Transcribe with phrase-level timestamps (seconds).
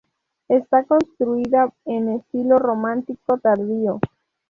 [0.47, 3.99] Está construida en estilo románico tardío.